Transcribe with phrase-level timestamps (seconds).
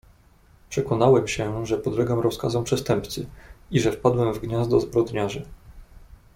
[0.69, 3.25] "Przekonałem się, że podlegam rozkazom przestępcy
[3.71, 5.45] i że wpadłem w gniazdo zbrodniarzy."